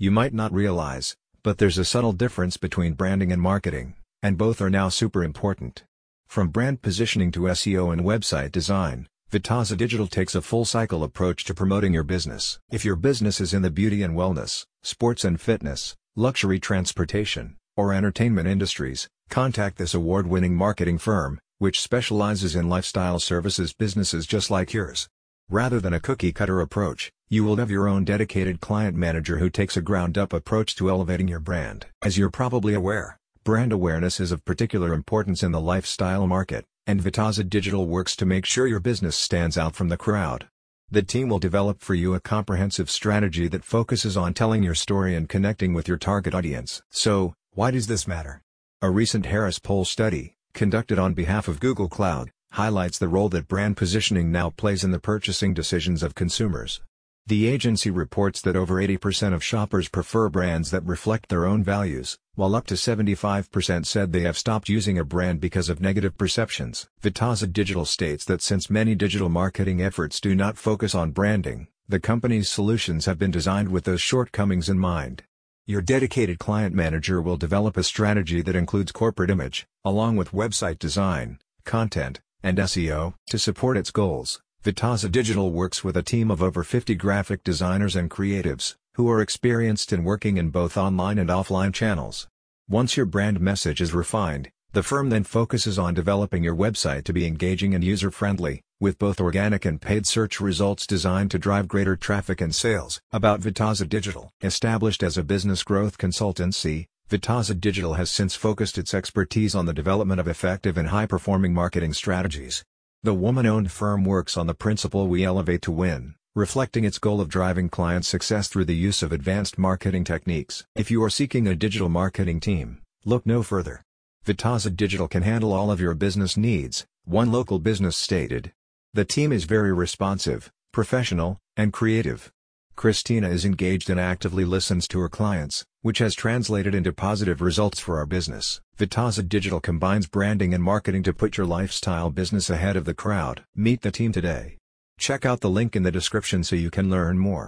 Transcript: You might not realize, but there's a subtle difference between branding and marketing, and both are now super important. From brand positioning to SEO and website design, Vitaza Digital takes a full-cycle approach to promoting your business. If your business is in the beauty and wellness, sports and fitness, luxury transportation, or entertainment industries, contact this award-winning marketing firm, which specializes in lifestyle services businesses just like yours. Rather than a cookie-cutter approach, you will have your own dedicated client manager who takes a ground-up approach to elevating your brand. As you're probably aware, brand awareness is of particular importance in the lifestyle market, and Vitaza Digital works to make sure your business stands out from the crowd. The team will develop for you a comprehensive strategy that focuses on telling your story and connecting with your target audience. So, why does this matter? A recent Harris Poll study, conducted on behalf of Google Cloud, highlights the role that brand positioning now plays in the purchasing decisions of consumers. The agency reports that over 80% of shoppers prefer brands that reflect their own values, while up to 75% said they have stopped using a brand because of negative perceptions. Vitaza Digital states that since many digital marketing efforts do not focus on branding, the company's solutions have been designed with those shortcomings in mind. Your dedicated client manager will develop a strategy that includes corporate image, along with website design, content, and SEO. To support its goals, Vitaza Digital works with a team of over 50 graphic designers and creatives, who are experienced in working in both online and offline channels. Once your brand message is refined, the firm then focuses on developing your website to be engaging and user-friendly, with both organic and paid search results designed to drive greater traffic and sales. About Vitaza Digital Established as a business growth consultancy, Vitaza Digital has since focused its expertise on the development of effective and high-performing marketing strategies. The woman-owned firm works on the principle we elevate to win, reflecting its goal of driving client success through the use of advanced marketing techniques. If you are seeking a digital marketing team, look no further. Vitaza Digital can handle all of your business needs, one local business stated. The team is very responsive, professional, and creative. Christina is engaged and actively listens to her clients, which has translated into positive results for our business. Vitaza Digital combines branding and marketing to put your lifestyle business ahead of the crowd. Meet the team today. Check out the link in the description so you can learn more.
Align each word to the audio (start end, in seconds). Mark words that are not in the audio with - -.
You 0.00 0.12
might 0.12 0.32
not 0.32 0.52
realize, 0.52 1.16
but 1.42 1.58
there's 1.58 1.76
a 1.76 1.84
subtle 1.84 2.12
difference 2.12 2.56
between 2.56 2.92
branding 2.92 3.32
and 3.32 3.42
marketing, 3.42 3.96
and 4.22 4.38
both 4.38 4.60
are 4.60 4.70
now 4.70 4.90
super 4.90 5.24
important. 5.24 5.82
From 6.28 6.50
brand 6.50 6.82
positioning 6.82 7.32
to 7.32 7.48
SEO 7.48 7.92
and 7.92 8.02
website 8.02 8.52
design, 8.52 9.08
Vitaza 9.32 9.76
Digital 9.76 10.06
takes 10.06 10.36
a 10.36 10.40
full-cycle 10.40 11.02
approach 11.02 11.44
to 11.46 11.52
promoting 11.52 11.92
your 11.92 12.04
business. 12.04 12.60
If 12.70 12.84
your 12.84 12.94
business 12.94 13.40
is 13.40 13.52
in 13.52 13.62
the 13.62 13.72
beauty 13.72 14.04
and 14.04 14.14
wellness, 14.14 14.64
sports 14.84 15.24
and 15.24 15.40
fitness, 15.40 15.96
luxury 16.14 16.60
transportation, 16.60 17.56
or 17.76 17.92
entertainment 17.92 18.46
industries, 18.46 19.08
contact 19.30 19.78
this 19.78 19.94
award-winning 19.94 20.54
marketing 20.54 20.98
firm, 20.98 21.40
which 21.58 21.80
specializes 21.80 22.54
in 22.54 22.68
lifestyle 22.68 23.18
services 23.18 23.72
businesses 23.72 24.28
just 24.28 24.48
like 24.48 24.72
yours. 24.72 25.08
Rather 25.50 25.80
than 25.80 25.94
a 25.94 26.00
cookie-cutter 26.00 26.60
approach, 26.60 27.10
you 27.30 27.42
will 27.42 27.56
have 27.56 27.70
your 27.70 27.88
own 27.88 28.04
dedicated 28.04 28.60
client 28.60 28.94
manager 28.94 29.38
who 29.38 29.48
takes 29.48 29.78
a 29.78 29.80
ground-up 29.80 30.34
approach 30.34 30.76
to 30.76 30.90
elevating 30.90 31.26
your 31.26 31.40
brand. 31.40 31.86
As 32.02 32.18
you're 32.18 32.28
probably 32.28 32.74
aware, 32.74 33.18
brand 33.44 33.72
awareness 33.72 34.20
is 34.20 34.30
of 34.30 34.44
particular 34.44 34.92
importance 34.92 35.42
in 35.42 35.50
the 35.52 35.60
lifestyle 35.60 36.26
market, 36.26 36.66
and 36.86 37.00
Vitaza 37.00 37.48
Digital 37.48 37.86
works 37.86 38.14
to 38.16 38.26
make 38.26 38.44
sure 38.44 38.66
your 38.66 38.78
business 38.78 39.16
stands 39.16 39.56
out 39.56 39.74
from 39.74 39.88
the 39.88 39.96
crowd. 39.96 40.48
The 40.90 41.02
team 41.02 41.30
will 41.30 41.38
develop 41.38 41.80
for 41.80 41.94
you 41.94 42.12
a 42.12 42.20
comprehensive 42.20 42.90
strategy 42.90 43.48
that 43.48 43.64
focuses 43.64 44.18
on 44.18 44.34
telling 44.34 44.62
your 44.62 44.74
story 44.74 45.14
and 45.14 45.30
connecting 45.30 45.72
with 45.72 45.88
your 45.88 45.96
target 45.96 46.34
audience. 46.34 46.82
So, 46.90 47.32
why 47.52 47.70
does 47.70 47.86
this 47.86 48.06
matter? 48.06 48.42
A 48.82 48.90
recent 48.90 49.24
Harris 49.24 49.58
Poll 49.58 49.86
study, 49.86 50.34
conducted 50.52 50.98
on 50.98 51.14
behalf 51.14 51.48
of 51.48 51.58
Google 51.58 51.88
Cloud, 51.88 52.32
highlights 52.58 52.98
the 52.98 53.06
role 53.06 53.28
that 53.28 53.46
brand 53.46 53.76
positioning 53.76 54.32
now 54.32 54.50
plays 54.50 54.82
in 54.82 54.90
the 54.90 54.98
purchasing 54.98 55.54
decisions 55.54 56.02
of 56.02 56.16
consumers. 56.16 56.80
The 57.24 57.46
agency 57.46 57.88
reports 57.88 58.40
that 58.40 58.56
over 58.56 58.82
80% 58.82 59.32
of 59.32 59.44
shoppers 59.44 59.88
prefer 59.88 60.28
brands 60.28 60.72
that 60.72 60.84
reflect 60.84 61.28
their 61.28 61.46
own 61.46 61.62
values, 61.62 62.18
while 62.34 62.56
up 62.56 62.66
to 62.66 62.74
75% 62.74 63.86
said 63.86 64.12
they 64.12 64.22
have 64.22 64.36
stopped 64.36 64.68
using 64.68 64.98
a 64.98 65.04
brand 65.04 65.40
because 65.40 65.68
of 65.68 65.80
negative 65.80 66.18
perceptions. 66.18 66.88
Vitaza 67.00 67.46
Digital 67.52 67.84
states 67.84 68.24
that 68.24 68.42
since 68.42 68.68
many 68.68 68.96
digital 68.96 69.28
marketing 69.28 69.80
efforts 69.80 70.18
do 70.20 70.34
not 70.34 70.58
focus 70.58 70.96
on 70.96 71.12
branding, 71.12 71.68
the 71.88 72.00
company's 72.00 72.48
solutions 72.48 73.06
have 73.06 73.20
been 73.20 73.30
designed 73.30 73.68
with 73.68 73.84
those 73.84 74.02
shortcomings 74.02 74.68
in 74.68 74.80
mind. 74.80 75.22
Your 75.64 75.80
dedicated 75.80 76.40
client 76.40 76.74
manager 76.74 77.22
will 77.22 77.36
develop 77.36 77.76
a 77.76 77.84
strategy 77.84 78.42
that 78.42 78.56
includes 78.56 78.90
corporate 78.90 79.30
image, 79.30 79.68
along 79.84 80.16
with 80.16 80.32
website 80.32 80.80
design, 80.80 81.38
content, 81.64 82.18
and 82.42 82.58
SEO. 82.58 83.14
To 83.28 83.38
support 83.38 83.76
its 83.76 83.90
goals, 83.90 84.40
Vitaza 84.64 85.10
Digital 85.10 85.52
works 85.52 85.82
with 85.82 85.96
a 85.96 86.02
team 86.02 86.30
of 86.30 86.42
over 86.42 86.64
50 86.64 86.94
graphic 86.94 87.44
designers 87.44 87.96
and 87.96 88.10
creatives, 88.10 88.74
who 88.94 89.08
are 89.08 89.20
experienced 89.20 89.92
in 89.92 90.04
working 90.04 90.36
in 90.36 90.50
both 90.50 90.76
online 90.76 91.18
and 91.18 91.30
offline 91.30 91.72
channels. 91.72 92.26
Once 92.68 92.96
your 92.96 93.06
brand 93.06 93.40
message 93.40 93.80
is 93.80 93.94
refined, 93.94 94.50
the 94.72 94.82
firm 94.82 95.08
then 95.08 95.24
focuses 95.24 95.78
on 95.78 95.94
developing 95.94 96.44
your 96.44 96.54
website 96.54 97.04
to 97.04 97.12
be 97.12 97.26
engaging 97.26 97.74
and 97.74 97.82
user-friendly, 97.82 98.60
with 98.80 98.98
both 98.98 99.20
organic 99.20 99.64
and 99.64 99.80
paid 99.80 100.06
search 100.06 100.40
results 100.40 100.86
designed 100.86 101.30
to 101.30 101.38
drive 101.38 101.66
greater 101.66 101.96
traffic 101.96 102.40
and 102.40 102.54
sales. 102.54 103.00
About 103.10 103.40
Vitaza 103.40 103.88
Digital 103.88 104.30
Established 104.42 105.02
as 105.02 105.16
a 105.16 105.24
business 105.24 105.62
growth 105.62 105.96
consultancy, 105.96 106.86
Vitaza 107.10 107.58
Digital 107.58 107.94
has 107.94 108.10
since 108.10 108.34
focused 108.34 108.76
its 108.76 108.92
expertise 108.92 109.54
on 109.54 109.64
the 109.64 109.72
development 109.72 110.20
of 110.20 110.28
effective 110.28 110.76
and 110.76 110.88
high-performing 110.88 111.54
marketing 111.54 111.94
strategies. 111.94 112.62
The 113.02 113.14
woman-owned 113.14 113.72
firm 113.72 114.04
works 114.04 114.36
on 114.36 114.46
the 114.46 114.52
principle 114.52 115.08
we 115.08 115.24
elevate 115.24 115.62
to 115.62 115.72
win, 115.72 116.16
reflecting 116.34 116.84
its 116.84 116.98
goal 116.98 117.22
of 117.22 117.30
driving 117.30 117.70
client 117.70 118.04
success 118.04 118.48
through 118.48 118.66
the 118.66 118.76
use 118.76 119.02
of 119.02 119.10
advanced 119.10 119.56
marketing 119.56 120.04
techniques. 120.04 120.66
If 120.76 120.90
you 120.90 121.02
are 121.02 121.08
seeking 121.08 121.46
a 121.48 121.54
digital 121.54 121.88
marketing 121.88 122.40
team, 122.40 122.82
look 123.06 123.24
no 123.24 123.42
further. 123.42 123.80
Vitaza 124.26 124.76
Digital 124.76 125.08
can 125.08 125.22
handle 125.22 125.54
all 125.54 125.70
of 125.70 125.80
your 125.80 125.94
business 125.94 126.36
needs, 126.36 126.84
one 127.06 127.32
local 127.32 127.58
business 127.58 127.96
stated. 127.96 128.52
The 128.92 129.06
team 129.06 129.32
is 129.32 129.44
very 129.44 129.72
responsive, 129.72 130.50
professional, 130.72 131.38
and 131.56 131.72
creative. 131.72 132.30
Christina 132.78 133.28
is 133.28 133.44
engaged 133.44 133.90
and 133.90 133.98
actively 133.98 134.44
listens 134.44 134.86
to 134.86 135.00
her 135.00 135.08
clients, 135.08 135.64
which 135.82 135.98
has 135.98 136.14
translated 136.14 136.76
into 136.76 136.92
positive 136.92 137.40
results 137.40 137.80
for 137.80 137.98
our 137.98 138.06
business. 138.06 138.60
Vitaza 138.78 139.28
Digital 139.28 139.58
combines 139.58 140.06
branding 140.06 140.54
and 140.54 140.62
marketing 140.62 141.02
to 141.02 141.12
put 141.12 141.36
your 141.36 141.44
lifestyle 141.44 142.08
business 142.08 142.48
ahead 142.48 142.76
of 142.76 142.84
the 142.84 142.94
crowd. 142.94 143.42
Meet 143.56 143.80
the 143.82 143.90
team 143.90 144.12
today. 144.12 144.58
Check 144.96 145.26
out 145.26 145.40
the 145.40 145.50
link 145.50 145.74
in 145.74 145.82
the 145.82 145.90
description 145.90 146.44
so 146.44 146.54
you 146.54 146.70
can 146.70 146.88
learn 146.88 147.18
more. 147.18 147.46